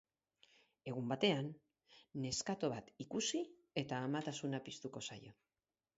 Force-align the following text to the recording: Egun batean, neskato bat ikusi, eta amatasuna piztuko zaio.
Egun 0.91 1.11
batean, 1.11 1.51
neskato 2.23 2.71
bat 2.73 2.91
ikusi, 3.07 3.45
eta 3.85 4.01
amatasuna 4.07 4.67
piztuko 4.71 5.05
zaio. 5.11 5.37